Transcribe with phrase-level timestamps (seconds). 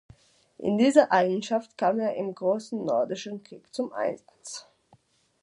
[0.57, 4.65] In dieser Eigenschaft kam er im Großen Nordischen Krieg zum Einsatz.